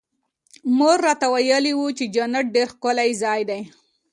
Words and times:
مور 0.77 0.97
راته 1.07 1.27
ويلي 1.33 1.73
وو 1.75 1.87
چې 1.97 2.05
جنت 2.15 2.45
ډېر 2.55 2.67
ښکلى 2.73 3.09
ځاى 3.21 3.41
دى. 3.49 3.61